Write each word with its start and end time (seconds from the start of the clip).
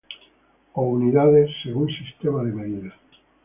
O 0.73 0.81
unidades 0.97 1.51
según 1.63 1.87
sistema 1.89 2.41
de 2.43 2.51
medida. 2.53 2.91